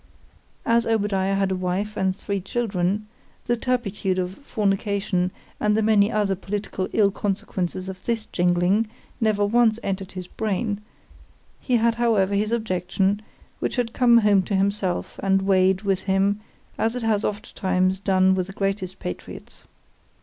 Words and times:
As 0.65 0.87
Obadiah 0.87 1.35
had 1.35 1.51
a 1.51 1.55
wife 1.55 1.95
and 1.95 2.15
three 2.15 2.41
children——the 2.41 3.55
turpitude 3.55 4.17
of 4.17 4.33
fornication, 4.39 5.29
and 5.59 5.77
the 5.77 5.83
many 5.83 6.11
other 6.11 6.33
political 6.33 6.87
ill 6.91 7.11
consequences 7.11 7.87
of 7.87 8.03
this 8.05 8.25
jingling, 8.25 8.87
never 9.19 9.45
once 9.45 9.77
entered 9.83 10.13
his 10.13 10.25
brain,——he 10.25 11.75
had 11.77 11.93
however 12.01 12.33
his 12.33 12.51
objection, 12.51 13.21
which 13.59 13.79
came 13.93 14.17
home 14.17 14.41
to 14.41 14.55
himself, 14.55 15.19
and 15.21 15.43
weighed 15.43 15.83
with 15.83 15.99
him, 15.99 16.39
as 16.79 16.95
it 16.95 17.03
has 17.03 17.23
oft 17.23 17.55
times 17.55 17.99
done 17.99 18.33
with 18.33 18.47
the 18.47 18.53
greatest 18.53 18.97
patriots. 18.97 19.65